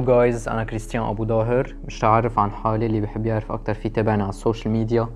Hello 0.00 0.06
guys 0.06 0.48
أنا 0.48 0.64
كريستيان 0.64 1.02
أبو 1.02 1.24
ظاهر 1.24 1.76
مش 1.86 1.98
تعرف 1.98 2.38
عن 2.38 2.50
حالي 2.50 2.86
اللي 2.86 3.00
بحب 3.00 3.26
يعرف 3.26 3.52
أكتر 3.52 3.74
في 3.74 3.88
تابعنا 3.88 4.22
على 4.22 4.30
ال 4.30 4.36
social 4.36 4.72
media 4.72 5.08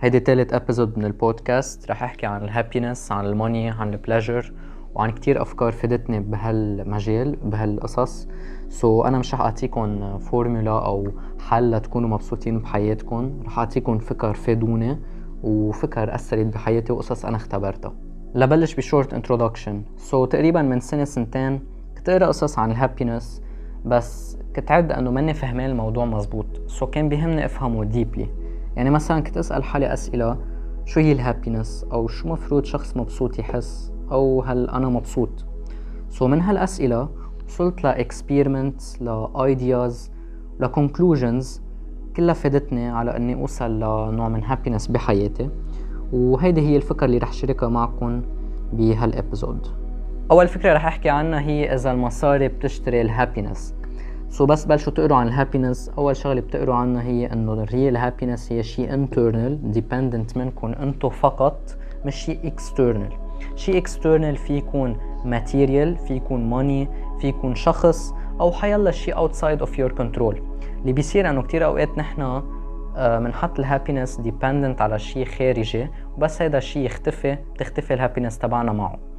هيدي 0.00 0.20
تالت 0.20 0.52
episode 0.52 0.98
من 0.98 1.04
البودكاست. 1.04 1.90
رح 1.90 2.02
أحكي 2.02 2.26
عن 2.26 2.44
ال 2.44 2.51
happiness 2.51 3.12
عن 3.12 3.26
ال 3.26 3.33
money 3.33 3.70
عن 3.70 3.92
ال 3.92 3.99
pleasure 3.99 4.52
وعن 4.94 5.10
كتير 5.10 5.42
أفكار 5.42 5.72
فادتني 5.72 6.20
بهالمجال 6.20 7.36
بهالقصص. 7.36 8.28
so 8.68 9.06
أنا 9.06 9.18
مش 9.18 9.34
رح 9.34 9.40
اعطيكم 9.40 10.18
فورمولا 10.18 10.70
أو 10.70 11.08
حل 11.40 11.70
لتكونوا 11.70 12.08
مبسوطين 12.08 12.58
بحياتكم 12.58 13.40
رح 13.46 13.58
اعطيكم 13.58 13.98
فكر 13.98 14.34
فادوني 14.34 14.98
وفكر 15.42 16.14
اثرت 16.14 16.46
بحياتي 16.46 16.92
وقصص 16.92 17.24
أنا 17.24 17.36
اختبرتها. 17.36 17.92
لبلش 18.34 18.74
ب 18.74 18.81
short 18.81 19.14
introduction 19.14 19.82
so 19.96 20.24
تقريبا 20.24 20.62
من 20.62 20.80
سنة 20.80 21.04
سنتين 21.04 21.60
كنت 21.96 22.08
أقرأ 22.08 22.26
قصص 22.26 22.58
عن 22.58 22.70
ال 22.70 22.77
happiness 22.77 23.44
بس 23.84 24.38
كنت 24.56 24.70
عد 24.70 24.92
انه 24.92 25.10
ماني 25.10 25.34
فهمان 25.34 25.70
الموضوع 25.70 26.04
مزبوط 26.04 26.46
so 26.66 26.86
كان 26.86 27.08
بيهمني 27.08 27.44
أفهمه 27.44 27.84
deeply 27.84 28.28
يعني 28.76 28.90
مثلا 28.90 29.20
كنت 29.20 29.36
أسأل 29.36 29.64
حالي 29.64 29.92
أسئلة 29.92 30.38
شو 30.84 31.00
هي 31.00 31.12
ال 31.12 31.19
happiness 31.19 31.86
أو 31.92 32.08
شو 32.08 32.28
مفروض 32.28 32.64
شخص 32.64 32.96
مبسوط 32.96 33.38
يحس؟ 33.38 33.92
أو 34.12 34.42
هل 34.42 34.70
أنا 34.70 34.88
مبسوط؟ 34.88 35.44
so 36.08 36.28
من 36.28 36.40
هالأسئلة 36.40 37.08
وصلت 37.46 37.84
ل 37.84 37.94
experiments 37.94 39.02
ل 39.02 39.20
ideas 39.20 40.10
ل 40.60 40.69
conclusions 40.69 41.62
كلها 42.16 42.34
فادتني 42.34 42.88
على 42.88 43.16
إني 43.16 43.34
أوصل 43.34 43.70
لنوع 43.76 44.28
من 44.28 44.44
happiness 44.44 44.86
بحياتي. 44.86 45.50
وهيدي 46.12 46.60
هي 46.60 46.76
الفكرة 46.76 47.06
اللي 47.06 47.18
رح 47.18 47.32
شاركها 47.32 47.68
معكم 47.68 48.22
بهال 48.72 49.00
episode 49.00 49.66
أول 50.30 50.48
فكرة 50.48 50.72
رح 50.72 50.86
أحكي 50.86 51.08
عنها 51.10 51.40
هي 51.40 51.74
إذا 51.74 51.90
المصاري 51.90 52.48
بتشتري 52.48 53.00
ال 53.00 53.07
happiness 53.07 53.74
so 54.28 54.46
بس 54.46 54.64
بلشوا 54.64 54.92
تقروا 54.92 55.16
عن 55.16 55.28
ال 55.28 55.34
happiness 55.34 55.90
أول 55.98 56.16
شغلة 56.16 56.40
بتقروا 56.40 56.74
عنها 56.74 57.02
هي 57.02 57.32
إنه 57.32 57.52
ال 57.52 57.61
real 57.61 57.96
happiness 57.96 58.52
هي 58.52 58.62
شيء 58.62 58.88
internal 58.88 59.76
dependent 59.76 60.36
منكم 60.36 60.72
أنتم 60.72 61.08
فقط 61.08 61.76
مش 62.04 62.14
شيء 62.14 62.52
external. 62.52 63.14
شيء 63.56 63.82
external 63.82 64.38
في 64.38 64.56
يكون 64.56 64.96
material 65.24 66.06
في 66.06 66.10
يكون 66.10 66.50
money 66.50 66.88
في 67.20 67.28
يكون 67.28 67.54
شخص 67.54 68.14
أو 68.40 68.52
حيلا 68.52 68.90
شيء 68.90 69.28
outside 69.28 69.60
of 69.60 69.70
your 69.70 69.98
control. 69.98 70.36
اللي 70.80 70.92
بيصير 70.92 71.30
إنه 71.30 71.42
كتير 71.42 71.64
أوقات 71.64 71.98
نحن 71.98 72.42
بنحط 72.96 73.58
ال 73.58 73.64
happiness 73.64 74.20
dependent 74.20 74.80
على 74.80 74.98
شيء 74.98 75.24
خارجي 75.24 75.88
وبس 76.16 76.42
هيدا 76.42 76.58
الشيء 76.58 76.86
يختفي 76.86 77.38
بتختفي 77.54 77.94
ال 77.94 77.98
happiness 77.98 78.38
تبعنا 78.38 78.72
معه. 78.72 79.13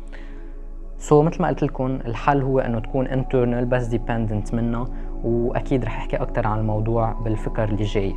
so, 0.98 1.26
مثل 1.26 1.42
ما 1.42 1.48
قلت 1.48 1.64
لكم 1.64 2.00
الحل 2.06 2.42
هو 2.42 2.60
إنه 2.60 2.80
تكون 2.80 3.08
internal 3.08 3.66
بس 3.66 3.86
dependent 3.86 4.54
منها 4.54 4.86
وأكيد 5.24 5.86
رح 5.86 5.98
أحكي 5.98 6.18
أكثر 6.18 6.48
عن 6.48 6.60
الموضوع 6.60 7.12
بالفكر 7.12 7.64
اللي 7.64 7.84
جاي. 7.84 8.16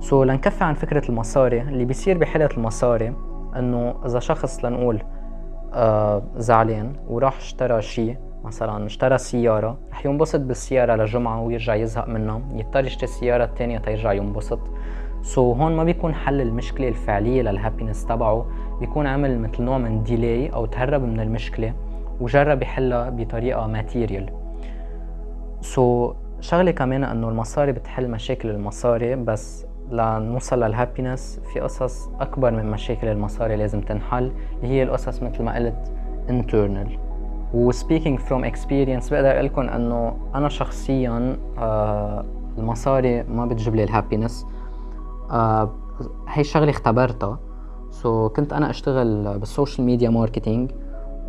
so, 0.00 0.26
لنكفي 0.26 0.64
عن 0.64 0.74
فكرة 0.74 1.08
المصاري 1.08 1.60
اللي 1.60 1.84
بيصير 1.84 2.18
بحاله 2.18 2.48
المصاري 2.56 3.14
إنه 3.56 3.94
إذا 4.06 4.18
شخص 4.18 4.64
لنقول 4.64 5.02
آه 5.74 6.22
زعلان 6.36 6.92
وراح 7.08 7.36
اشترى 7.36 7.82
شيء 7.82 8.16
مثلا 8.44 8.86
اشترى 8.86 9.18
سيارة 9.18 9.78
رح 9.92 10.06
ينبسط 10.06 10.40
بالسيارة 10.40 10.96
لجمعة 10.96 11.42
ويرجع 11.42 11.74
يزهق 11.74 12.08
منها 12.08 12.40
يضطر 12.54 12.84
يشتري 12.84 13.04
السيارة 13.04 13.44
الثانية 13.44 13.78
تيرجع 13.78 14.12
ينبسط. 14.12 14.60
so, 15.22 15.56
هون 15.56 15.76
ما 15.76 15.84
بيكون 15.84 16.14
حل 16.14 16.40
المشكلة 16.40 16.88
الفعلية 16.88 17.42
لل 17.42 17.54
happiness 17.54 18.06
تبعه 18.06 18.46
بيكون 18.80 19.06
عمل 19.06 19.38
مثل 19.38 19.62
نوع 19.62 19.78
من 19.78 20.02
delay 20.02 20.48
أو 20.48 20.66
تهرب 20.66 21.02
من 21.02 21.20
المشكلة. 21.20 21.74
وجرب 22.20 22.62
يحلها 22.62 23.10
بطريقة 23.10 23.66
material 23.66 26.12
so, 26.12 26.14
شغلة 26.40 26.70
كمان 26.70 27.04
إنه 27.04 27.28
المصاري 27.28 27.72
بتحل 27.72 28.10
مشاكل 28.10 28.50
المصاري 28.50 29.16
بس 29.16 29.66
لنوصل 29.90 30.62
لل 30.62 30.76
happiness 30.76 31.40
في 31.52 31.60
قصص 31.60 32.08
أكبر 32.20 32.50
من 32.50 32.70
مشاكل 32.70 33.08
المصاري 33.08 33.56
لازم 33.56 33.80
تنحل 33.80 34.32
اللي 34.62 34.68
هي 34.68 34.82
القصص 34.82 35.22
مثل 35.22 35.42
ما 35.42 35.54
قلت 35.54 35.92
internal. 36.28 36.90
و 37.54 37.72
speaking 37.72 38.18
from 38.18 38.44
experience 38.44 39.10
بقدر 39.10 39.30
أقول 39.30 39.44
لكم 39.44 39.68
إنه 39.68 40.16
أنا 40.34 40.48
شخصيا 40.48 41.36
آه 41.58 42.24
المصاري 42.58 43.22
ما 43.22 43.46
بتجيب 43.46 43.74
لي 43.74 43.84
ال 43.84 43.90
happiness 43.90 44.46
آه 45.30 45.70
هي 46.28 46.40
الشغلة 46.40 46.70
اختبرتها. 46.70 47.38
so, 47.90 48.32
كنت 48.32 48.52
أنا 48.52 48.70
أشتغل 48.70 49.38
بال 49.38 49.50
social 49.50 49.86
media 49.86 50.10
marketing. 50.10 50.70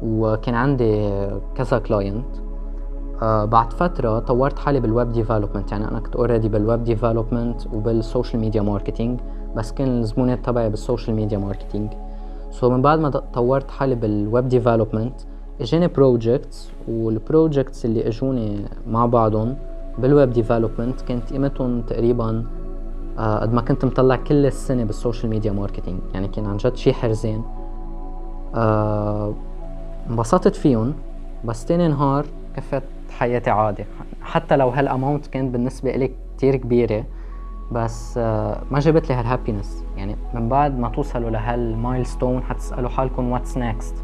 وكان 0.04 0.56
عندي 0.56 1.10
كذا 1.56 1.80
client 1.80 2.26
آه 3.22 3.46
بعد 3.46 3.74
فترة 3.74 4.20
طورت 4.20 4.60
حالي 4.60 4.80
بال 4.80 4.92
web 4.92 5.12
development 5.12 5.72
يعني 5.72 5.88
أنا 5.88 6.00
كنت 6.00 6.16
already 6.16 6.50
بال 6.50 6.63
web 6.63 6.84
development 6.84 7.68
وبال 7.74 7.96
social 7.96 8.42
media 8.42 8.62
marketing 8.62 9.20
بس 9.56 9.72
كان 9.72 9.88
الزبونات 10.00 10.46
تبعي 10.46 10.70
بال 10.70 10.81
social 10.81 11.16
media 11.16 11.38
marketing 11.38 11.94
so 12.52 12.70
من 12.70 12.82
بعد 12.82 13.00
ما 13.00 13.10
طورت 13.10 13.72
حالي 13.72 13.96
بال 13.96 14.16
web 14.16 14.48
development 14.48 15.14
إجاني 15.62 15.88
projects 15.88 16.70
وال 16.88 17.07
projects 17.07 17.86
اللي 17.86 18.08
إجوني 18.08 18.66
مع 18.88 19.06
بعضهم 19.06 19.56
بال 20.00 20.12
web 20.12 20.30
development 20.30 21.02
كانت 21.02 21.34
قيمتهم 21.34 21.82
تقريبا 21.82 22.46
آه، 23.20 23.40
قد 23.40 23.54
ما 23.54 23.62
كنت 23.62 23.86
مطلع 23.86 24.16
كل 24.16 24.46
السنة 24.46 24.84
بال 24.84 24.95
social 24.95 25.30
media 25.30 25.52
marketing 25.52 26.00
يعني 26.14 26.28
كان 26.28 26.46
عن 26.46 26.58
جد 26.58 26.76
شي 26.76 26.94
حرزين. 26.94 27.44
آه، 28.56 29.34
انبسطت 30.10 30.56
فيهم 30.56 30.94
بس 31.46 31.66
تاني 31.66 31.88
نهار 31.88 32.26
كفت 32.56 32.84
حياتي 33.20 33.50
عادي. 33.50 33.86
حتى 34.22 34.56
لو 34.56 34.70
هال 34.70 34.84
amount 34.84 35.28
كانت 35.28 35.54
بالنسبة 35.54 35.96
إلي 35.96 36.12
كتير 36.38 36.56
كبيرة 36.56 37.04
بس 37.72 38.18
آه، 38.18 38.62
ما 38.72 38.80
جابت 38.80 39.10
لي 39.10 39.16
هال 39.16 39.28
happiness 39.28 39.84
يعني 39.98 40.16
من 40.34 40.50
بعد 40.50 40.80
ما 40.80 40.90
توصلوا 40.90 41.30
لهال 41.30 41.58
milestone 41.58 42.44
حتسألوا 42.44 42.90
حالكم 42.90 43.32
what's 43.32 43.58
next 43.58 43.96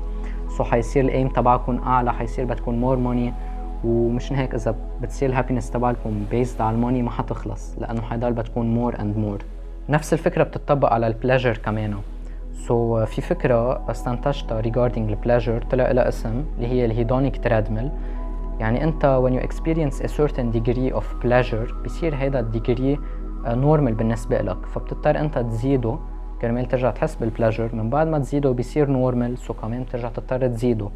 so 0.58 0.64
حيصير 0.64 1.06
ال 1.06 1.11
aim 1.11 1.28
تبعكم 1.28 1.78
أعلى 1.78 2.14
حيصير 2.14 2.46
بدكم 2.46 2.74
more 2.74 2.98
money 2.98 3.34
ومشان 3.84 4.36
هيك 4.36 4.54
إذا 4.54 4.76
بتصير 5.02 5.30
ال 5.30 5.34
happiness 5.34 5.72
تبعكم 5.72 6.26
based 6.32 6.62
على 6.62 6.76
ال 6.76 6.80
money 6.80 7.02
ما 7.02 7.12
حتخلص 7.12 7.76
لأنه 7.78 8.02
حيضل 8.02 8.34
بتكون 8.34 8.76
more 8.76 9.00
and 9.00 9.18
more 9.18 9.38
نفس 9.90 10.14
الفكرة 10.14 10.44
بتطبق 10.44 10.94
على 10.94 11.08
ال 11.08 11.13
pleasure 11.13 11.58
كمان. 11.58 11.96
so, 12.58 13.08
في 13.08 13.22
فكرة 13.22 13.92
استنتجتها 13.92 14.62
regarding 14.62 14.98
ال 14.98 15.05
pleasure 15.05 15.62
طلع 15.62 15.92
لها 15.92 16.08
اسم 16.08 16.44
اللي 16.58 16.68
هي 16.68 16.86
ال 16.86 16.93
hedonic 16.93 17.44
treadmill 17.44 17.92
يعني 18.60 18.84
أنت 18.84 19.22
when 19.26 19.34
you 19.34 19.48
experience 19.48 20.04
a 20.04 20.08
certain 20.08 20.58
degree 20.58 20.98
of 21.00 21.04
pleasure 21.26 21.74
بصير 21.86 22.16
هيدا 22.16 22.40
ال 22.40 22.48
degree 22.48 23.00
normal 23.46 23.94
بالنسبة 23.94 24.42
لك. 24.42 24.66
فبتضطر 24.66 25.20
أنت 25.20 25.38
تزيده. 25.38 25.98
كرمال 26.42 26.66
ترجع 26.66 26.92
تحس 26.92 27.16
بال 27.16 27.28
pleasure 27.28 27.76
من 27.76 27.90
بعد 27.90 28.08
ما 28.08 28.20
تزيده 28.20 28.52
بيصير 28.52 28.90
normal 28.90 29.38
so 29.38 29.54
كمان 29.54 29.84
بترجع 29.84 30.10
تضطر 30.10 30.48
تزيده. 30.48 30.90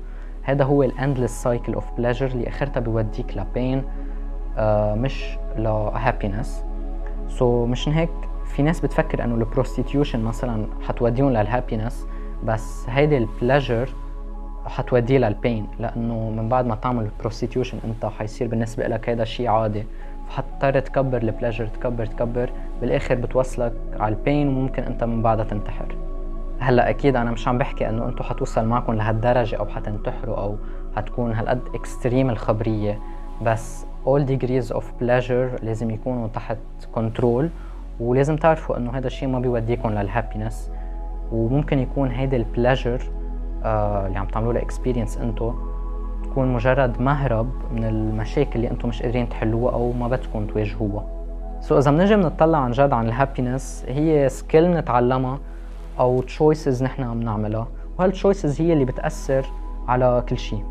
هذا 0.44 0.64
هو 0.64 0.84
ال 0.84 0.91
endless 0.91 1.44
cycle 1.44 1.74
of 1.74 1.92
pleasure 1.98 2.28
اللي 2.28 2.48
آخرتها 2.48 2.80
بيوديك 2.80 3.38
ل 3.38 3.47
pain 3.47 3.84
آه 4.58 4.96
مش 4.96 5.38
ل 5.58 6.66
happiness 7.28 7.66
so 7.66 7.70
مشان 7.70 7.94
هيك 7.94 8.10
في 8.52 8.62
ناس 8.62 8.80
بتفكر 8.80 9.24
إنه 9.24 9.36
ال 9.36 9.42
prostitution 9.42 10.20
مثلا 10.24 10.68
حتوديهم 10.88 11.30
لل 11.30 11.44
happiness 11.44 12.08
بس 12.44 12.86
هيدي 12.90 13.18
ال 13.18 13.26
pleasure 13.26 13.90
حتوديه 14.66 15.18
لل 15.18 15.34
pain 15.34 15.68
لأنه 15.80 16.30
من 16.30 16.50
بعد 16.50 16.66
ما 16.66 16.76
تعمل 16.76 17.10
prostitution 17.20 17.78
أنت 17.86 18.06
حيصير 18.06 18.48
بالنسبة 18.48 18.88
لك 18.88 19.10
هذا 19.10 19.24
شيء 19.24 19.48
عادي. 19.48 19.84
حتضطر 20.30 20.80
تكبر 20.80 21.18
ال 21.22 21.27
pleasure 21.27 21.68
تكبر 21.68 22.06
تكبر 22.06 22.50
بالآخر 22.82 23.16
بتوصلك 23.16 23.74
على 24.00 24.16
ال 24.16 24.22
pain 24.22 24.48
وممكن 24.48 24.84
أنت 24.84 25.04
من 25.04 25.22
بعدها 25.22 25.46
تنتحر. 25.46 25.96
هلأ 26.60 26.90
أكيد 26.90 27.16
أنا 27.16 27.32
مش 27.32 27.48
عم 27.48 27.58
بحكي 27.58 27.90
إنه 27.90 28.06
أنتم 28.06 28.24
حتوصل 28.24 28.66
معكم 28.66 28.94
لهالدرجة 28.94 29.56
أو 29.56 29.66
حتنتحروا 29.66 30.36
أو 30.38 30.56
حتكون 30.96 31.34
هالقد 31.34 31.62
extreme 31.76 32.30
الخبرية 32.30 33.00
بس 33.42 33.86
all 34.06 34.22
degrees 34.28 34.74
of 34.76 34.84
pleasure 35.02 35.64
لازم 35.64 35.92
يكونوا 35.92 36.28
تحت 36.28 36.58
control 36.92 37.50
ولازم 38.02 38.36
تعرفوا 38.36 38.78
إنه 38.78 38.92
هذا 38.98 39.08
الشيء 39.08 39.30
ما 39.30 39.40
بيوديكم 39.40 39.90
لل 39.90 40.05
happiness 40.05 40.72
وممكن 41.32 41.80
يكون 41.80 42.12
هيدا 42.12 42.38
ال 42.38 42.45
pleasure 42.45 43.02
آه 43.64 44.08
اللي 44.08 44.20
عم 44.20 44.26
تعملوا 44.26 44.54
له 44.54 44.62
experience 44.62 45.18
أنتم 45.18 45.54
تكون 46.24 46.54
مجرد 46.54 47.02
مهرب 47.02 47.50
من 47.72 47.84
المشاكل 47.84 48.52
اللي 48.56 48.72
أنتم 48.72 48.90
مش 48.90 49.04
قادرين 49.04 49.30
تحلوها 49.30 49.74
أو 49.74 49.92
ما 49.92 50.08
بدكم 50.08 50.46
تواجهوها. 50.48 51.04
so 51.62 51.78
إذا 51.78 51.92
بنجي 51.92 52.16
بنطلع 52.16 52.58
عن 52.58 52.72
جد 52.72 52.94
عن 52.94 53.08
ال 53.08 53.16
happiness 53.16 53.86
هي 53.88 54.30
skill 54.30 54.72
نتعلمها 54.72 55.40
أو 56.00 56.22
choices 56.22 56.84
نحن 56.84 57.04
عم 57.04 57.24
نعملها 57.24 57.68
وهال 58.00 58.18
choices 58.18 58.62
هي 58.62 58.74
اللي 58.74 58.86
بتأثر 58.86 59.46
على 59.88 60.24
كل 60.30 60.38
شيء. 60.38 60.64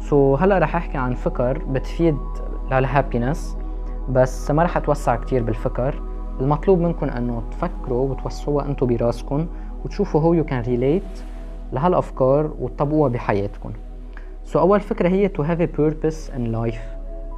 so 0.00 0.40
هلأ 0.42 0.58
رح 0.58 0.76
أحكي 0.76 0.98
عن 0.98 1.14
فكر 1.14 1.58
بتفيد 1.58 2.16
لل 2.70 2.86
happiness 2.86 3.56
بس 4.08 4.50
ما 4.50 4.62
رح 4.62 4.76
أتوسع 4.76 5.16
كتير 5.16 5.42
بالفكر. 5.42 6.07
المطلوب 6.40 6.80
منكم 6.80 7.06
أنه 7.06 7.42
تفكروا 7.50 8.10
وتوسعوها 8.10 8.66
أنتم 8.66 8.86
براسكم 8.86 9.46
وتشوفوا 9.84 10.20
how 10.20 10.34
you 10.34 10.44
can 10.44 10.62
relate 10.62 11.02
لهالأفكار 11.72 12.50
وتطبقوها 12.60 13.08
بحياتكم. 13.08 13.70
so, 14.44 14.62
أول 14.62 14.80
فكرة 14.80 15.08
هي 15.08 15.28
have 15.28 15.60
a 15.60 15.78
purpose 15.78 16.32
in 16.36 16.54
life. 16.54 16.80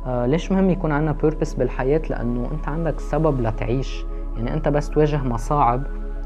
آه 0.07 0.27
ليش 0.27 0.53
مهم 0.53 0.71
يكون 0.71 0.93
عندنا 0.93 1.13
purpose 1.13 1.55
بالحياة؟ 1.55 2.03
لأنه 2.11 2.49
أنت 2.53 2.69
عندك 2.69 3.01
سبب 3.01 3.41
لتعيش. 3.41 4.05
يعني 4.37 4.55
أنت 4.55 4.69
بس 4.69 4.91
تواجه 4.91 5.23
مصاعب 5.25 5.83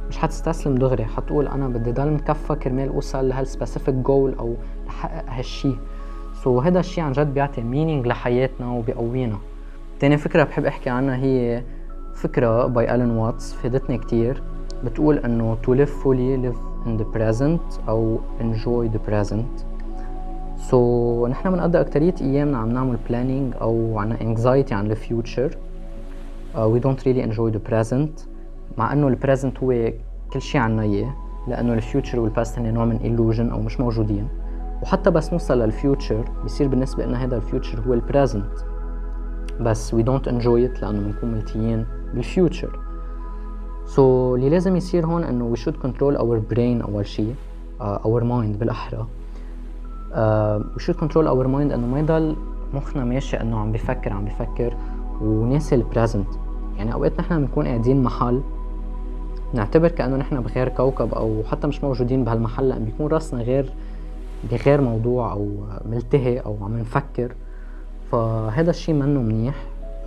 مش 0.08 0.18
حتستسلم 0.18 0.74
دغري. 0.74 1.04
حتقول 1.04 1.48
أنا 1.48 1.68
بدي 1.68 1.92
ضل 1.92 2.10
مكفي 2.10 2.54
كرمال 2.54 2.88
أوصل 2.88 3.28
لهال 3.28 3.46
specific 3.46 3.94
goal 3.94 4.34
أو 4.38 4.54
أحقق 4.88 5.24
هالشي. 5.28 5.74
so 6.42 6.64
هذا 6.64 6.80
الشيء 6.80 7.04
عن 7.04 7.12
جد 7.12 7.34
بيعطي 7.34 7.62
meaning 7.62 8.06
لحياتنا 8.06 8.70
وبيقوينا. 8.70 9.38
تاني 10.00 10.16
فكرة 10.16 10.44
بحب 10.44 10.64
أحكي 10.64 10.90
عنها 10.90 11.16
هي 11.16 11.62
فكرة 12.14 12.66
by 12.66 12.94
Alan 12.94 13.10
Watts 13.10 13.52
فادتني 13.52 13.98
كتير. 13.98 14.42
بتقول 14.84 15.18
إنه 15.18 15.56
to 15.66 15.70
live 15.70 15.90
fully 16.02 16.46
live 16.46 16.58
in 16.86 17.02
the 17.02 17.18
present 17.18 17.88
أو 17.88 18.18
enjoy 18.40 18.96
the 18.96 19.10
present. 19.10 19.64
so, 20.56 21.30
نحن 21.30 21.50
بنقضي 21.50 21.80
أكترية 21.80 22.14
أيامنا 22.20 22.58
عم 22.58 22.68
نعمل 22.68 22.96
planning 23.08 23.60
أو 23.60 23.98
عنا 23.98 24.16
anxiety 24.16 24.72
عن 24.72 24.90
ال 24.90 24.99
future 24.99 25.50
uh, 26.54 26.58
we 26.58 26.80
don't 26.80 27.00
really 27.04 27.22
enjoy 27.22 27.56
the 27.56 27.70
present. 27.72 28.28
مع 28.78 28.92
إنه 28.92 29.08
ال 29.08 29.14
present 29.14 29.58
هو 29.58 29.92
كل 30.32 30.40
شيء 30.42 30.60
عنا 30.60 30.82
إياه 30.82 31.14
لأنه 31.48 31.74
ال 31.74 31.81
future 31.81 32.20
وال 32.20 32.33
past 32.33 32.58
هن 32.58 32.74
نوع 32.74 32.84
من 32.84 32.98
illusion 32.98 33.52
أو 33.52 33.60
مش 33.60 33.80
موجودين. 33.80 34.28
وحتى 34.82 35.10
بس 35.10 35.32
نوصل 35.32 35.58
لل 35.58 35.75
future 35.75 36.24
بصير 36.44 36.68
بالنسبة 36.68 37.06
لنا 37.06 37.24
هذا 37.24 37.36
ال 37.36 37.42
future 37.42 37.80
هو 37.80 37.94
ال 37.94 38.01
present 38.01 38.52
بس 39.60 39.94
we 39.94 39.98
don't 39.98 40.30
enjoy 40.30 40.68
it 40.68 40.82
لأنه 40.82 41.00
بنكون 41.00 41.32
ملتهيين 41.32 41.86
بال 42.14 42.30
future 42.30 42.78
so, 43.86 44.34
اللي 44.34 44.50
لازم 44.50 44.76
يصير 44.76 45.06
هون 45.06 45.24
إنه 45.24 45.54
we 45.54 45.58
should 45.58 45.76
control 45.86 46.18
our 46.18 46.54
brain 46.54 46.88
أول 46.88 47.06
شيء 47.06 47.34
uh, 47.80 47.84
our 47.84 48.22
mind 48.22 48.58
بالأحرى. 48.58 49.06
we 50.76 50.82
should 50.82 50.96
control 50.96 51.26
our 51.26 51.46
mind 51.46 51.72
إنه 51.72 51.86
ما 51.86 51.98
يضل 51.98 52.36
مخنا 52.74 53.04
ماشي 53.04 53.40
إنه 53.40 53.58
عم 53.58 53.72
بفكر 53.72 54.12
عم 54.12 54.24
بفكر 54.24 54.74
وناسي 55.20 55.74
البريزنت 55.74 56.26
يعني 56.76 56.94
أوقات 56.94 57.20
نحن 57.20 57.38
بنكون 57.38 57.66
قاعدين 57.66 58.02
محل 58.02 58.42
نعتبر 59.54 59.88
كأنه 59.88 60.16
نحن 60.16 60.40
بغير 60.40 60.68
كوكب 60.68 61.14
أو 61.14 61.42
حتى 61.50 61.66
مش 61.66 61.84
موجودين 61.84 62.24
بهالمحل 62.24 62.68
لأن 62.68 62.84
بيكون 62.84 63.06
راسنا 63.06 63.42
غير 63.42 63.72
بغير 64.52 64.80
موضوع 64.80 65.32
أو 65.32 65.48
ملتهي 65.86 66.38
أو 66.38 66.56
عم 66.62 66.78
نفكر. 66.78 67.32
فهذا 68.12 68.70
الشيء 68.70 68.94
منه 68.94 69.20
منيح. 69.20 69.54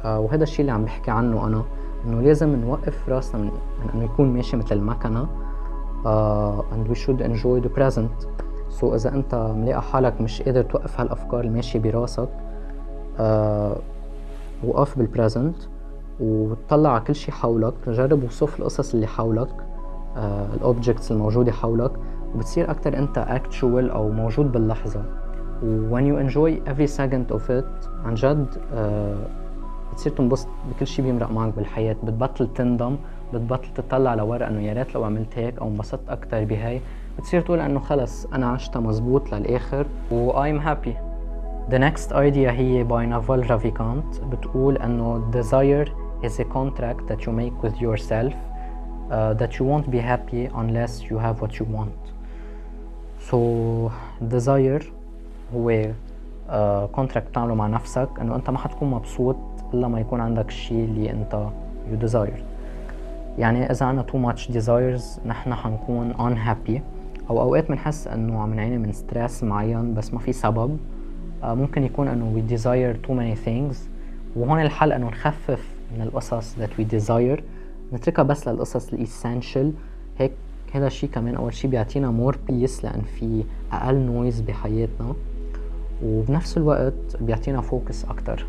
آه 0.06 0.19
وهذا 0.19 0.44
الشيء 0.44 0.62
اللي 0.62 0.71
عم 0.71 0.86
بحكي 0.86 1.12
عنه 1.12 1.48
أنا. 1.48 1.63
إنه 2.07 2.21
لازم 2.21 2.56
نوقف 2.56 3.09
راسنا 3.09 3.42
من, 3.42 3.51
إنه 3.94 4.04
يكون 4.04 4.33
ماشي 4.33 4.57
مثل 4.57 4.75
المكنة 4.75 5.27
uh, 6.04 6.74
and 6.74 6.92
we 6.92 6.95
should 6.95 7.21
enjoy 7.21 7.68
the 7.68 7.80
present. 7.80 8.27
so 8.69 8.94
إذا 8.94 9.13
أنت 9.13 9.36
ملاقي 9.36 9.81
حالك 9.81 10.21
مش 10.21 10.42
قادر 10.42 10.62
توقف 10.62 11.00
هالأفكار 11.00 11.39
اللي 11.39 11.51
ماشيه 11.51 11.80
براسك 11.80 12.30
uh, 13.18 13.21
وقف 14.65 14.98
بال 14.98 15.10
present 15.10 15.56
وتطلع 16.19 16.89
على 16.89 17.01
كل 17.01 17.15
شيء 17.15 17.33
حولك. 17.33 17.74
جرب 17.88 18.24
وصف 18.24 18.59
القصص 18.59 18.94
اللي 18.94 19.07
حولك 19.07 19.50
uh, 19.50 20.19
ال 20.54 20.61
objects 20.61 21.12
الموجودة 21.12 21.51
حولك 21.51 21.92
وبتصير 22.36 22.71
أكثر 22.71 22.98
أنت 22.98 23.18
actual 23.18 23.92
أو 23.92 24.09
موجود 24.09 24.51
باللحظة. 24.51 25.04
و 25.63 25.89
when 25.89 26.04
you 26.04 26.15
enjoy 26.27 26.69
every 26.69 26.88
second 26.88 27.36
of 27.36 27.42
it 27.50 27.88
عن 28.06 28.13
جد 28.13 28.48
uh, 28.54 29.46
بتصير 29.92 30.12
تنبسط 30.12 30.48
بكل 30.69 30.88
شيء 30.88 31.06
بيمرق 31.06 31.31
معك 31.31 31.54
بالحياة. 31.54 31.95
بتبطل 32.04 32.54
تندم 32.54 32.98
بتبطل 33.34 33.74
تطلع 33.75 34.13
لورا 34.13 34.48
إنه 34.48 34.62
يا 34.62 34.74
ريت 34.74 34.95
لو 34.95 35.04
عملت 35.04 35.38
هيك 35.38 35.60
أو 35.60 35.68
انبسطت 35.68 36.10
أكثر 36.10 36.44
بهاي. 36.44 36.81
بتصير 37.18 37.42
تقول 37.42 37.60
إنه 37.60 37.80
خلص 37.80 38.25
أنا 38.25 38.48
عشتها 38.50 38.80
مزبوط 38.80 39.34
للآخر 39.34 39.86
و 40.12 40.31
I'm 40.31 40.62
happy. 40.62 40.94
The 41.72 41.80
next 41.80 42.12
idea 42.12 42.50
هي 42.50 42.88
by 42.88 43.06
Naval 43.13 43.48
Ravikant. 43.50 44.25
بتقول 44.25 44.78
إنه 44.78 45.31
desire 45.31 45.88
is 46.24 46.40
a 46.40 46.44
contract 46.44 47.07
that 47.10 47.19
you 47.25 47.31
make 47.31 47.63
with 47.63 47.81
yourself 47.81 48.33
uh, 48.33 49.33
that 49.33 49.51
you 49.57 49.63
won't 49.66 49.92
be 49.92 50.00
happy 50.00 50.50
unless 50.62 51.04
you 51.10 51.18
have 51.18 51.42
what 51.42 51.60
you 51.60 51.66
want. 51.78 52.01
So 53.30 53.38
desire 54.36 54.83
هو 55.56 55.92
uh, 56.50 57.18
بتعمله 57.18 57.56
مع 57.56 57.68
نفسك 57.68 58.10
إنه 58.22 58.36
أنت 58.36 58.50
ما 58.50 58.57
حتكون 58.57 58.90
مبسوط 58.90 59.36
الا 59.74 59.88
ما 59.88 60.00
يكون 60.00 60.22
عندك 60.22 60.48
الشيء 60.48 60.84
اللي 60.84 61.12
انت 61.12 61.48
you 61.92 62.06
desire. 62.06 62.42
يعني 63.38 63.72
إذا 63.72 63.86
عنا 63.86 64.06
too 64.12 64.31
much 64.31 64.52
desires 64.54 65.25
نحن 65.28 65.54
حنكون 65.54 66.14
unhappy. 66.14 66.81
أو 67.30 67.42
أوقات 67.42 67.69
بنحس 67.69 68.08
إنه 68.08 68.42
عم 68.42 68.54
نعاني 68.54 68.78
من 68.78 68.92
stress 68.92 69.44
معين 69.44 69.94
بس 69.94 70.14
ما 70.14 70.19
في 70.19 70.34
سبب. 70.34 70.78
آه، 71.44 71.54
ممكن 71.54 71.84
يكون 71.84 72.08
إنه 72.08 72.34
we 72.36 72.52
desire 72.52 73.08
too 73.08 73.12
many 73.12 73.48
things. 73.48 73.75
وهون 74.36 74.62
الحل 74.62 74.92
إنه 74.92 75.08
نخفف 75.08 75.68
من 75.96 76.02
القصص 76.02 76.56
that 76.56 76.80
we 76.80 76.84
desire. 76.84 77.42
نتركها 77.94 78.24
بس 78.24 78.48
للقصص 78.48 78.94
ال 78.94 79.01
essential 79.01 79.74
هيك 80.18 80.31
هذا 80.74 80.88
الشيء 80.88 81.10
كمان 81.10 81.36
أول 81.36 81.54
شيء 81.54 81.72
بيعطينا 81.72 82.12
more 82.12 82.38
peace 82.48 82.83
لأن 82.84 83.02
في 83.02 83.44
أقل 83.72 83.96
noise 83.95 84.42
بحياتنا. 84.42 85.14
وبنفس 86.04 86.58
الوقت 86.58 86.94
بيعطينا 87.22 87.62
focus 87.62 88.06
أكتر. 88.06 88.46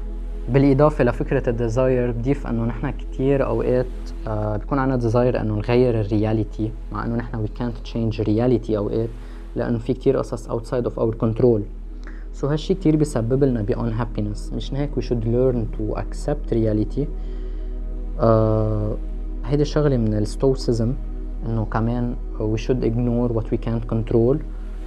بالإضافة 0.52 1.04
لفكرة 1.04 1.50
ال 1.50 1.59
desire 1.59 2.10
بضيف 2.10 2.46
إنه 2.46 2.64
نحن 2.64 2.90
كثير 2.90 3.46
أوقات 3.46 3.86
آه 4.26 4.56
بيكون 4.56 4.78
عندنا 4.78 4.96
desire 4.96 5.40
إنه 5.40 5.54
نغير 5.54 6.00
ال 6.00 6.09
reality 6.09 6.72
مع 6.92 7.04
إنه 7.04 7.16
نحن 7.16 7.36
وي 7.36 7.48
كانت 7.48 7.78
تشينج 7.78 8.20
رياليتي 8.20 8.76
أوقات 8.76 9.08
لأنه 9.56 9.78
في 9.78 9.94
كثير 9.94 10.16
قصص 10.16 10.48
outside 10.48 10.84
of 10.84 10.98
our 10.98 11.14
control 11.14 11.62
so 12.32 12.46
هالشي 12.46 12.74
كثير 12.74 12.96
بيسبب 12.96 13.44
لنا 13.44 13.62
ب 13.62 13.72
unhappiness. 13.72 14.54
مشان 14.54 14.76
هيك 14.76 14.90
we 15.00 15.02
should 15.02 15.24
learn 15.24 15.78
to 15.78 15.98
accept 16.00 16.54
reality. 16.54 17.06
آه 18.20 18.96
هيدي 19.44 19.62
الشغلة 19.62 19.96
من 19.96 20.14
ال 20.14 20.23
Stoicism 20.23 20.94
إنه 21.46 21.64
كمان 21.64 22.14
we 22.38 22.58
should 22.58 22.84
ignore 22.84 23.38
what 23.38 23.46
we 23.46 23.58
can't 23.66 23.94
control. 23.94 24.36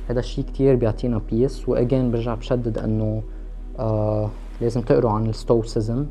هذا 0.09 0.19
الشيء 0.19 0.45
كتير 0.45 0.75
بيعطينا 0.75 1.21
peace 1.31 1.69
و 1.69 1.76
again 1.76 2.11
برجع 2.11 2.35
بشدد 2.35 2.77
إنه 2.77 3.21
آه 3.79 4.29
لازم 4.61 4.81
تقروا 4.81 5.11
عن 5.11 5.25
ال 5.25 5.34
Stoicism 5.34 6.05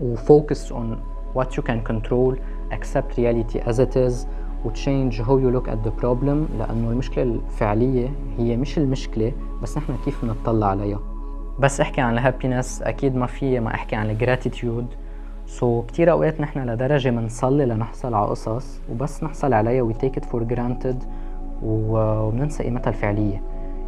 و 0.00 0.12
focus 0.12 0.72
on 0.72 0.96
what 1.34 1.46
you 1.46 1.62
can 1.62 1.92
control 1.92 2.34
accept 2.72 3.16
reality 3.18 3.58
as 3.70 3.78
it 3.78 3.96
is 3.96 4.26
و 4.64 4.72
change 4.72 5.22
how 5.22 5.26
you 5.26 5.50
look 5.56 5.68
at 5.68 5.88
the 5.88 6.02
problem. 6.02 6.58
لأنه 6.58 6.90
المشكلة 6.90 7.22
الفعلية 7.24 8.12
هي 8.38 8.56
مش 8.56 8.78
المشكلة 8.78 9.32
بس 9.62 9.78
نحن 9.78 9.94
كيف 10.04 10.24
بنطلع 10.24 10.66
عليها. 10.66 11.00
بس 11.58 11.80
احكي 11.80 12.00
عن 12.00 12.14
ال 12.14 12.21
happiness 12.21 12.82
أكيد 12.82 13.16
ما 13.16 13.26
في 13.26 13.60
ما 13.60 13.74
أحكي 13.74 13.96
عن 13.96 14.10
ال 14.10 14.86
gratitude 15.46 15.82
so, 15.82 15.86
كتير 15.86 16.10
أوقات 16.10 16.40
نحن 16.40 16.58
لدرجة 16.58 17.08
بنصلي 17.10 17.66
لنحصل 17.66 18.14
على 18.14 18.26
قصص 18.26 18.80
وبس 18.92 19.22
نحصل 19.22 19.52
عليها 19.52 19.92
we 19.92 19.94
take 19.96 20.20
it 20.20 20.24
for 20.24 20.54
granted 20.54 20.96
وبننسى 21.62 22.62
قيمتها 22.62 22.90
الفعلية. 22.90 23.42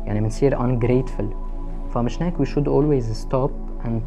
يعني 0.07 0.21
بنصير 0.21 0.59
ungrateful. 0.59 1.25
فمشان 1.95 2.23
هيك 2.23 2.35
we 2.43 2.47
should 2.47 2.67
always 2.67 3.17
stop 3.27 3.51
and 3.85 4.01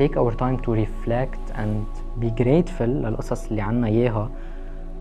take 0.00 0.16
our 0.16 0.32
time 0.34 0.58
to 0.66 0.70
reflect 0.74 1.58
and 1.60 1.86
be 2.22 2.42
grateful 2.42 2.80
للقصص 2.82 3.48
اللي 3.48 3.62
عنا 3.62 3.86
إياها. 3.86 4.30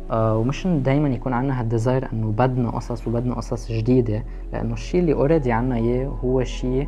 uh, 0.10 0.14
ومش 0.14 0.68
دايما 0.68 1.10
يكون 1.10 1.34
عنا 1.34 1.60
هال 1.60 1.72
desire 1.72 2.08
إنه 2.14 2.32
بدنا 2.32 2.70
قصص 2.70 3.08
وبدنا 3.08 3.34
قصص 3.34 3.72
جديدة 3.72 4.24
لأنه 4.54 4.74
الشيء 4.74 5.00
اللي 5.00 5.14
already 5.14 5.52
عنا 5.52 5.76
إياه 5.76 6.08
هو 6.08 6.44
شيء 6.44 6.88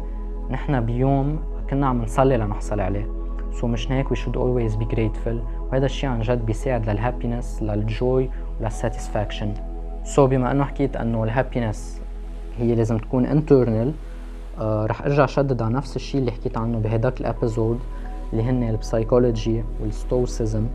نحن 0.52 0.82
بيوم 0.82 1.40
كنا 1.70 1.88
عم 1.88 2.02
نصلي 2.02 2.38
لنحصل 2.38 2.80
عليه. 2.80 3.08
so 3.52 3.70
مشان 3.70 3.92
هيك 3.92 4.08
we 4.14 4.18
should 4.18 4.36
always 4.36 4.76
be 4.76 4.96
grateful. 4.96 5.36
وهذا 5.72 5.86
الشيء 5.86 6.10
عن 6.10 6.22
جد 6.22 6.46
بيساعد 6.46 6.90
لل 6.90 7.03
happiness 7.03 7.64
لل 7.64 7.80
joy 7.80 8.05
ولل 8.05 8.30
satisfaction 8.60 10.28
so 10.28 10.30
بما 10.30 10.52
إنه 10.52 10.64
حكيت 10.64 10.96
إنه 10.98 11.24
ال 11.24 11.32
happiness 11.32 12.02
هي 12.60 12.76
لازم 12.76 12.98
تكون 12.98 13.26
internal 13.26 13.92
آه 14.60 14.86
رح 14.86 15.02
ارجع 15.02 15.26
شدد 15.26 15.62
على 15.62 15.74
نفس 15.74 15.96
الشيء 15.96 16.22
اللي 16.22 16.32
حكيت 16.32 16.58
عنه 16.58 16.80
بهداك 16.80 17.22
ال 17.22 17.29
episode 17.29 17.80
اللي 18.34 18.44
هن 18.44 18.64
ال 18.64 18.73
psychology 18.73 19.64
وال 19.82 19.99
Stoicism 19.99 20.66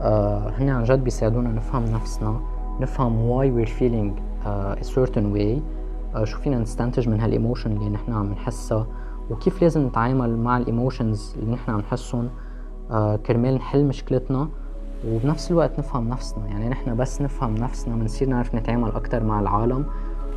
آه 0.00 0.52
هن 0.58 0.68
عن 0.68 0.84
جد 0.84 1.04
بيساعدونا 1.04 1.48
نفهم 1.48 1.84
نفسنا 1.84 2.40
نفهم 2.80 3.12
why 3.30 3.46
we're 3.46 3.70
feeling 3.70 4.20
uh, 4.44 4.84
a 4.84 4.94
certain 4.94 5.36
way. 5.36 5.60
uh, 6.14 6.24
شو 6.24 6.38
فينا 6.38 6.58
نستنتج 6.58 7.08
من 7.08 7.20
هال 7.20 7.32
emotion 7.32 7.72
اللي 7.72 7.88
نحن 7.90 8.12
عم 8.12 8.32
نحسها 8.32 8.86
وكيف 9.30 9.62
لازم 9.62 9.86
نتعامل 9.86 10.36
مع 10.36 10.56
ال 10.56 10.65
emotions 10.65 11.34
اللي 11.38 11.52
نحن 11.52 11.70
عم 11.70 11.80
نحسهم. 11.80 12.28
uh, 12.90 12.94
كرمال 13.26 13.54
نحل 13.54 13.84
مشكلتنا 13.84 14.48
وبنفس 15.08 15.50
الوقت 15.50 15.78
نفهم 15.78 16.08
نفسنا. 16.08 16.46
يعني 16.46 16.68
نحن 16.68 16.96
بس 16.96 17.22
نفهم 17.22 17.54
نفسنا 17.54 17.96
بنصير 17.96 18.28
نعرف 18.28 18.54
نتعامل 18.54 18.88
أكثر 18.88 19.24
مع 19.24 19.40
العالم. 19.40 19.84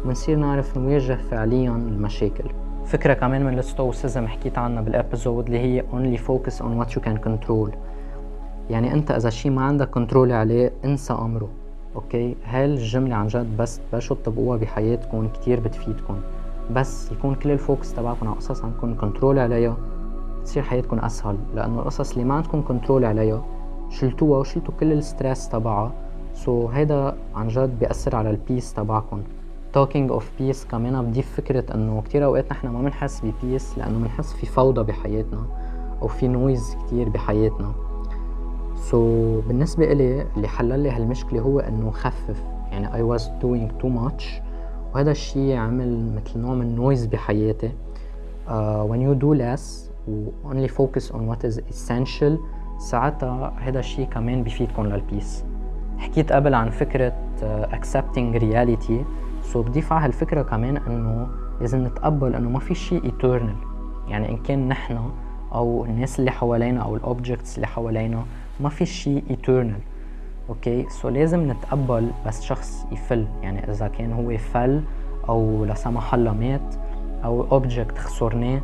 ونصير 0.06 0.38
نعرف 0.38 0.78
نواجه 0.78 1.14
فعليا 1.14 1.72
المشاكل. 1.72 2.50
فكرة 2.86 3.14
كمان 3.14 3.46
من 3.46 3.60
ال 3.60 3.67
Stoicism 3.67 4.28
حكيت 4.28 4.58
عنها 4.58 4.82
بال 4.82 4.96
episode 4.96 5.46
اللي 5.46 5.60
هي 5.60 5.84
only 5.94 6.20
focus 6.20 6.54
on 6.54 6.84
what 6.84 6.90
you 6.94 7.00
can 7.00 7.28
control. 7.28 7.70
يعني 8.70 8.94
أنت 8.94 9.12
إذا 9.12 9.30
شيء 9.30 9.52
ما 9.52 9.62
عندك 9.62 9.90
control 9.90 10.32
عليه 10.32 10.72
انسى 10.86 11.14
أمره. 11.14 11.50
okay؟ 11.96 12.36
هاي 12.46 12.66
الجملة 12.66 13.16
عن 13.16 13.28
جد 13.28 13.58
بس 13.58 13.80
تبلشوا 13.92 14.16
تطبقوها 14.16 14.58
بحياتكم 14.58 15.28
كتير 15.28 15.60
بتفيدكم. 15.60 16.16
بس 16.76 17.12
يكون 17.12 17.36
كل 17.36 17.52
ال 17.52 17.59
focus 17.59 17.94
تبعكم 17.94 18.28
على 18.28 18.36
قصص 18.36 18.64
عندكم 18.64 18.96
control 18.96 19.40
عليها 19.40 19.78
تصير 20.44 20.64
حياتكم 20.64 21.00
أسهل. 21.00 21.38
لأنه 21.56 21.80
القصص 21.80 22.12
اللي 22.12 22.24
ما 22.24 22.34
عندكم 22.34 22.62
control 22.62 23.06
عليها 23.06 23.46
شلتوها 23.90 24.40
وشلتوا 24.40 24.74
كل 24.80 24.92
ال 24.92 25.00
stress 25.00 25.50
تبعها. 25.50 25.92
so, 26.34 26.74
هيدا 26.74 27.16
عن 27.36 27.48
جد 27.48 27.80
بيأثر 27.80 28.16
على 28.16 28.30
ال 28.30 28.37
peace 28.37 28.74
تبعكم. 28.74 29.22
Talking 29.78 30.10
of 30.10 30.24
peace 30.40 30.68
كمان 30.72 31.06
بضيف 31.06 31.36
فكرة 31.38 31.76
إنه 31.76 32.02
كتير 32.02 32.26
أوقات 32.26 32.52
نحن 32.52 32.68
ما 32.68 32.82
بنحس 32.82 33.22
ب 33.26 33.34
peace 33.34 33.78
لأنه 33.78 34.00
بنحس 34.00 34.34
في 34.34 34.46
فوضى 34.46 34.84
بحياتنا 34.84 35.46
أو 36.02 36.08
في 36.08 36.28
noise 36.28 36.78
كتير 36.86 37.10
بحياتنا. 37.10 37.72
so, 38.76 39.48
بالنسبة 39.48 39.92
إلي 39.92 40.26
اللي 40.38 40.48
حلل 40.48 40.80
لي 40.80 40.90
هالمشكلة 40.90 41.42
هو 41.42 41.60
إنه 41.60 41.92
خفف. 41.92 42.44
يعني 42.72 42.88
I 42.88 43.18
was 43.18 43.24
doing 43.24 43.84
too 43.84 43.90
much. 43.90 44.24
وهذا 44.94 45.12
الشيء 45.12 45.56
عمل 45.56 46.16
مثل 46.16 46.40
نوع 46.40 46.54
من 46.54 46.76
noise 46.76 47.06
بحياتي. 47.06 47.72
uh, 48.48 48.84
when 48.84 49.02
you 49.02 49.16
do 49.16 49.34
less 49.34 49.92
و 50.08 50.30
only 50.50 50.68
focus 50.68 51.12
on 51.12 51.20
what 51.28 51.50
is 51.50 51.58
essential 51.70 52.40
ساعتها 52.78 53.54
هذا 53.60 53.80
الشيء 53.80 54.06
كمان 54.06 54.44
بيفيدكم 54.44 54.86
لل 54.86 55.02
peace 55.02 55.44
حكيت 55.98 56.32
قبل 56.32 56.54
عن 56.54 56.70
فكرة 56.70 57.14
uh, 57.42 57.74
accepting 57.74 58.40
reality. 58.40 59.27
so 59.54 59.62
بضيف 59.62 59.94
على 59.94 60.06
هالفكرة 60.06 60.42
كمان 60.42 60.78
إنه 60.78 61.28
لازم 61.60 61.86
نتقبل 61.86 62.36
إنه 62.36 62.50
ما 62.50 62.60
في 62.60 62.76
شيء 62.76 63.12
eternal. 63.12 63.68
يعني 64.08 64.30
إن 64.30 64.38
كان 64.38 64.68
نحن 64.68 65.10
أو 65.54 65.86
الناس 65.86 66.20
اللي 66.20 66.32
حوالينا 66.32 66.82
أو 66.82 66.96
ال 66.96 67.03
objects 67.03 67.56
اللي 67.56 67.68
حوالينا 67.68 68.24
ما 68.60 68.70
في 68.70 68.86
شيء 68.86 69.24
eternal. 69.30 69.82
okay 70.50 70.90
so 70.90 71.10
لازم 71.10 71.52
نتقبل 71.52 72.12
بس 72.26 72.42
شخص 72.42 72.86
يفل. 72.92 73.28
يعني 73.42 73.72
إذا 73.72 73.88
كان 73.88 74.12
هو 74.14 74.38
فل 74.38 74.84
أو 75.30 75.66
لا 75.66 75.74
سمح 75.74 76.14
الله 76.14 76.34
مات 76.34 76.76
أو 77.24 77.44
object 77.52 77.98
خسرناه 77.98 78.62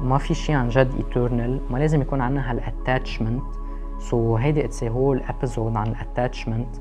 ما 0.00 0.18
في 0.18 0.34
شيء 0.34 0.56
عن 0.56 0.68
جد 0.68 0.92
eternal. 0.92 1.72
ما 1.72 1.78
لازم 1.78 2.02
يكون 2.02 2.20
عندنا 2.20 2.50
هال 2.50 3.42
attachment 3.98 4.36
so 4.36 4.40
هيدي 4.40 4.64
it's 4.64 4.84
whole 4.84 5.22
episode 5.28 5.76
عن 5.76 5.86
ال 5.86 5.94
attachment 5.94 6.76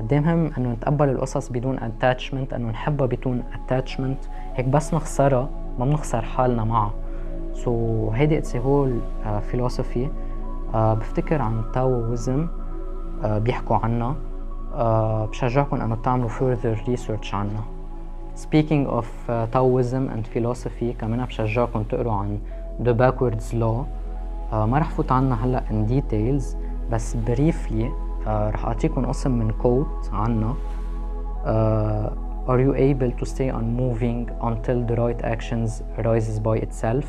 قد 0.00 0.14
مهم 0.14 0.50
انه 0.58 0.72
نتقبل 0.72 1.08
القصص 1.08 1.48
بدون 1.48 1.78
attachment 1.78 2.52
انه 2.52 2.70
نحبها 2.70 3.06
بدون 3.06 3.42
attachment 3.54 4.18
هيك 4.54 4.66
بس 4.66 4.94
نخسرها 4.94 5.48
ما 5.78 5.84
بنخسر 5.84 6.22
حالنا 6.22 6.64
معها. 6.64 6.92
so 7.54 8.14
هيدي 8.14 8.38
it's 8.38 8.56
whole 8.56 9.00
philosophy 9.50 10.08
بفتكر 10.74 11.42
عن 11.42 11.62
Taoism 11.74 12.46
uh, 13.22 13.26
بيحكوا 13.26 13.76
عنها. 13.76 14.14
uh, 14.72 15.30
بشجعكم 15.30 15.80
إنه 15.80 15.94
تعملوا 15.94 16.28
further 16.28 16.78
research 16.88 17.34
عنها. 17.34 17.64
Speaking 18.36 18.86
of 18.88 19.06
uh, 19.28 19.46
Taoism 19.52 20.08
and 20.14 20.26
philosophy 20.34 20.96
كمان 20.98 21.24
بشجعكم 21.24 21.82
تقروا 21.82 22.12
عن 22.12 22.38
The 22.84 22.92
Backwards 22.92 23.52
Law. 23.52 23.84
uh, 24.50 24.54
ما 24.54 24.78
رح 24.78 24.90
فوت 24.90 25.12
عنها 25.12 25.44
هلأ 25.44 25.62
in 25.70 25.90
details 25.90 26.56
بس 26.90 27.16
uh, 27.16 28.09
رح 28.26 28.64
اعطيكم 28.64 29.06
قسم 29.06 29.30
من 29.30 29.50
كوت 29.50 30.10
عنها 30.12 30.54
uh, 31.44 32.30
Are 32.48 32.58
you 32.58 32.74
able 32.74 33.12
to 33.20 33.24
stay 33.26 33.48
unmoving 33.48 34.28
until 34.42 34.78
the 34.88 34.96
right 34.96 35.20
actions 35.22 35.82
arises 35.98 36.38
by 36.40 36.56
itself? 36.56 37.04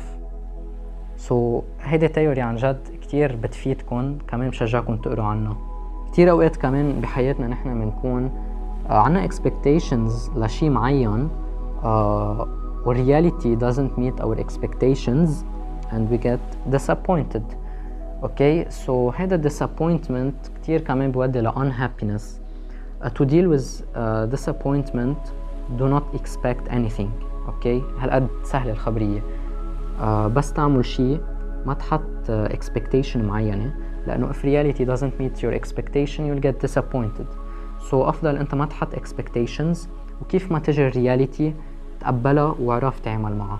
So 1.16 1.62
هيدي 1.80 2.08
تيوري 2.08 2.40
عن 2.40 2.56
جد 2.56 2.80
كتير 3.02 3.36
بتفيدكم 3.36 4.18
كمان 4.28 4.50
بشجعكم 4.50 4.96
تقروا 4.96 5.24
عنها 5.24 5.56
كتير 6.12 6.30
اوقات 6.30 6.56
كمان 6.56 7.00
بحياتنا 7.00 7.46
نحن 7.46 7.80
بنكون 7.80 8.30
uh, 8.88 8.90
عنا 8.90 9.28
expectations 9.28 10.36
لشي 10.36 10.70
معين 10.70 11.28
uh, 11.82 11.86
والreality 12.86 13.56
doesn't 13.60 13.98
meet 13.98 14.20
our 14.20 14.36
expectations 14.38 15.44
and 15.92 16.10
we 16.10 16.18
get 16.18 16.40
disappointed 16.70 17.44
okay 18.22 18.66
so 18.70 18.90
هذا 18.90 19.48
disappointment 19.48 20.50
كتير 20.62 20.80
كمان 20.80 21.12
بيودي 21.12 21.40
ل 21.40 21.50
unhappiness 21.50 22.22
uh, 23.02 23.08
to 23.08 23.24
deal 23.24 23.48
with 23.48 23.82
uh, 23.94 24.26
disappointment 24.36 25.32
do 25.78 25.88
not 25.88 26.04
expect 26.14 26.68
anything 26.70 27.08
أوكي 27.48 27.82
هالقد 27.98 28.28
سهلة 28.42 28.72
الخبرية 28.72 29.20
uh, 30.00 30.04
بس 30.04 30.52
تعمل 30.52 30.84
شيء 30.84 31.20
ما 31.66 31.74
تحط 31.74 32.00
uh, 32.26 32.52
expectation 32.52 33.16
معينة 33.16 33.74
لأنه 34.06 34.32
if 34.32 34.36
reality 34.36 34.84
doesn't 34.84 35.20
meet 35.20 35.42
your 35.42 35.52
expectation 35.52 36.20
you'll 36.20 36.44
get 36.46 36.66
disappointed 36.66 37.26
so 37.90 37.94
أفضل 37.94 38.36
أنت 38.36 38.54
ما 38.54 38.66
تحط 38.66 38.94
expectations 38.94 39.78
وكيف 40.22 40.52
ما 40.52 40.58
تجي 40.58 40.86
الرياليتي 40.86 41.54
تقبلها 42.00 42.54
وعرف 42.60 43.00
تعمل 43.00 43.36
معها 43.36 43.58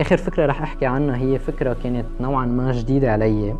آخر 0.00 0.16
فكرة 0.16 0.46
رح 0.46 0.62
أحكي 0.62 0.86
عنها 0.86 1.16
هي 1.16 1.38
فكرة 1.38 1.76
كانت 1.82 2.06
نوعا 2.20 2.46
ما 2.46 2.72
جديدة 2.72 3.12
علي 3.12 3.56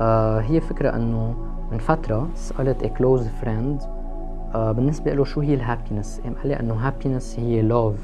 آه 0.00 0.40
هي 0.40 0.60
فكرة 0.60 0.96
أنه 0.96 1.34
من 1.72 1.78
فترة 1.78 2.28
سألت 2.34 2.82
a 2.84 2.88
close 2.88 3.44
friend 3.44 3.84
آه 4.54 4.72
بالنسبة 4.72 5.14
له 5.14 5.24
شو 5.24 5.40
هي 5.40 5.54
ال 5.54 5.61
happiness 5.61 6.20
قام 6.24 6.34
قال 6.34 6.48
لي 6.48 6.60
أنه 6.60 6.74
happiness 6.74 7.36
هي 7.38 7.62
love 7.62 7.96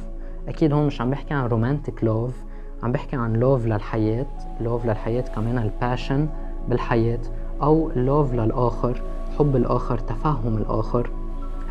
أكيد 0.49 0.73
هون 0.73 0.87
مش 0.87 1.01
عم 1.01 1.11
بحكي 1.11 1.35
عن 1.35 1.47
romantic 1.47 2.05
love 2.05 2.35
عم 2.83 2.93
بحكي 2.93 3.17
عن 3.17 3.33
love 3.33 3.67
للحياة 3.67 4.27
love 4.61 4.87
للحياة 4.87 5.21
كمان 5.35 5.59
ال 5.59 5.68
passion 5.68 6.29
بالحياة 6.69 7.21
أو 7.63 7.91
love 7.97 8.35
للآخر 8.35 9.03
حب 9.39 9.57
الآخر 9.57 9.99
تفهم 9.99 10.57
الآخر. 10.57 11.11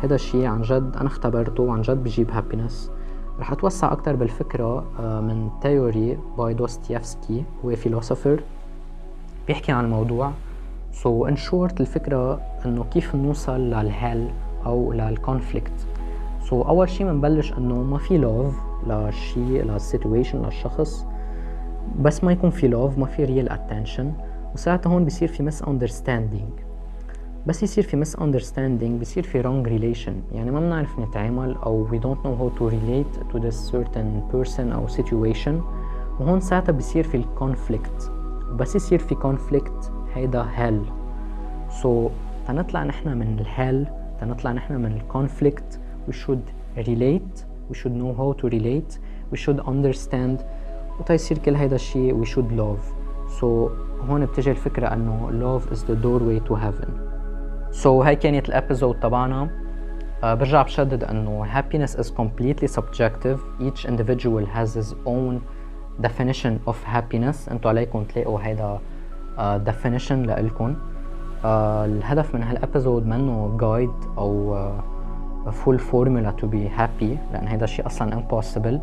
هذا 0.02 0.14
الشيء 0.14 0.46
عن 0.46 0.62
جد 0.62 0.96
أنا 0.96 1.06
اختبرته 1.06 1.62
وعن 1.62 1.82
جد 1.82 2.04
بجيب 2.04 2.30
happiness 2.30 2.90
رح 3.40 3.52
أتوسع 3.52 3.92
أكتر 3.92 4.16
بالفكرة 4.16 4.84
من 5.20 5.50
theory 5.60 6.18
by 6.38 6.54
دوستيفسكي 6.54 7.44
هو 7.64 7.76
philosopher 7.76 8.40
بيحكي 9.46 9.72
عن 9.72 9.84
الموضوع. 9.84 10.32
so 10.92 11.28
in 11.28 11.36
short 11.36 11.80
الفكرة 11.80 12.40
إنه 12.66 12.84
كيف 12.84 13.14
نوصل 13.14 13.60
لل 13.60 13.83
hell 13.83 14.30
أو 14.66 14.92
لل 14.92 15.11
conflict 15.11 15.86
so 16.40 16.66
أول 16.66 16.88
شيء 16.88 17.06
بنبلش 17.06 17.52
إنه 17.52 17.74
ما 17.74 17.98
في 17.98 18.18
love 18.18 18.54
للشيء 18.86 19.64
لل 19.64 19.78
situation 19.78 20.42
للشخص. 20.42 21.06
بس 22.00 22.24
ما 22.24 22.32
يكون 22.32 22.50
في 22.50 22.68
love 22.68 22.98
ما 22.98 23.06
في 23.06 23.24
real 23.24 23.48
attention 23.48 24.12
وساعتها 24.54 24.90
هون 24.90 25.04
بصير 25.04 25.28
في 25.28 25.42
misunderstanding 25.42 26.50
بس 27.46 27.62
يصير 27.62 27.84
في 27.84 27.96
misunderstanding 27.96 29.00
بصير 29.00 29.22
في 29.22 29.42
wrong 29.42 29.66
relation. 29.68 30.34
يعني 30.34 30.50
ما 30.50 30.60
بنعرف 30.60 30.98
نتعامل 30.98 31.56
أو 31.66 31.88
we 31.88 31.94
don't 32.00 32.18
know 32.24 32.40
how 32.40 32.58
to 32.58 32.62
relate 32.70 33.32
to 33.32 33.40
this 33.46 33.72
certain 33.72 34.32
person 34.32 34.60
أو 34.60 34.88
situation. 34.88 35.62
وهون 36.20 36.40
ساعتها 36.40 36.72
بصير 36.72 37.04
في 37.04 37.16
ال 37.16 37.27
conflict 37.27 38.12
وبس 38.54 38.76
يصير 38.76 38.98
في 38.98 39.14
conflict 39.14 39.92
هيدا 40.14 40.42
hell 40.42 42.08
so, 42.08 42.12
تنطلع 42.48 42.84
نحن 42.84 43.08
من 43.18 43.38
ال 43.38 43.48
hell 43.48 43.86
تنطلع 44.20 44.52
نحن 44.52 44.74
من 44.74 44.92
ال 44.92 45.02
conflict 45.02 45.80
we 46.08 46.12
should 46.12 46.78
relate 46.78 47.44
we 47.70 47.74
should 47.74 47.94
know 48.00 48.14
how 48.18 48.42
to 48.42 48.48
relate 48.48 48.98
we 49.32 49.36
should 49.36 49.60
understand 49.60 50.42
وتيصير 51.00 51.38
كل 51.38 51.54
هيدا 51.54 51.76
الشيء 51.76 52.24
we 52.24 52.26
should 52.28 52.52
love 52.60 52.84
so 53.40 53.44
هون 54.08 54.26
بتجي 54.26 54.50
الفكرة 54.50 54.86
انه 54.86 55.30
love 55.30 55.62
is 55.72 55.78
the 55.78 55.94
doorway 56.04 56.48
to 56.50 56.54
heaven 56.56 56.90
so 57.82 57.86
هاي 57.86 58.16
كانت 58.16 58.48
الابيزود 58.48 59.00
تبعنا 59.00 59.50
uh, 60.22 60.24
برجع 60.24 60.62
بشدد 60.62 61.04
انه 61.04 61.60
happiness 61.60 61.90
is 61.90 62.06
completely 62.06 62.68
subjective 62.68 63.38
each 63.60 63.84
individual 63.84 64.46
has 64.46 64.74
his 64.74 64.94
own 65.06 65.40
definition 66.02 66.70
of 66.70 66.74
happiness. 66.94 67.50
انتو 67.50 67.68
عليكم 67.68 68.04
تلاقوا 68.04 68.40
هيدا 68.42 68.78
uh, 69.36 69.40
definition 69.70 70.12
لإلكم. 70.12 70.74
uh, 70.74 71.46
الهدف 71.46 72.34
من 72.34 72.42
هالابيزود 72.42 73.06
منه 73.06 73.58
guide 73.58 74.18
أو 74.18 74.56
uh, 75.46 75.50
full 75.50 75.78
formula 75.78 76.40
to 76.42 76.46
be 76.46 76.78
happy 76.78 77.32
لأن 77.32 77.48
هيدا 77.48 77.64
الشيء 77.64 77.86
أصلا 77.86 78.20
impossible. 78.20 78.78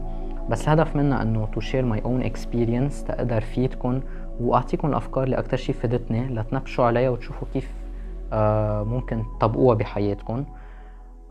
بس 0.49 0.63
الهدف 0.63 0.95
منها 0.95 1.21
إنه 1.21 1.47
to 1.55 1.59
share 1.59 1.85
my 1.95 2.01
own 2.05 2.31
experience 2.31 3.07
تقدر 3.07 3.41
فيدكم 3.41 4.01
واعطيكم 4.39 4.87
الأفكار 4.87 5.23
اللي 5.23 5.39
أكثر 5.39 5.57
شيء 5.57 5.75
فادتني 5.75 6.27
لتنبشوا 6.27 6.85
عليها 6.85 7.09
وتشوفوا 7.09 7.47
كيف 7.53 7.67
uh, 8.31 8.33
ممكن 8.87 9.23
تطبقوها 9.39 9.75
بحياتكم 9.75 10.43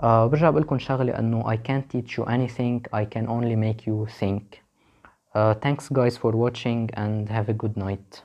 uh, 0.00 0.04
برجع 0.04 0.50
بقول 0.50 0.62
لكم 0.62 0.78
شغلة 0.78 1.18
إنه 1.18 1.42
I 1.42 1.56
can't 1.56 1.96
teach 1.96 2.10
you 2.18 2.24
anything 2.24 2.98
I 3.00 3.04
can 3.04 3.26
only 3.26 3.56
make 3.56 3.86
you 3.86 4.06
think. 4.20 4.69
Uh, 5.34 5.54
thanks 5.54 5.88
guys 5.88 6.16
for 6.16 6.32
watching 6.32 6.90
and 6.94 7.28
have 7.28 7.48
a 7.48 7.52
good 7.52 7.76
night. 7.76 8.22